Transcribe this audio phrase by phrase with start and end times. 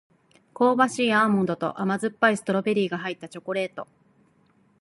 [0.55, 3.87] 香ばしいアーモンドと甘酸っぱいストロベリーが入ったチョコレート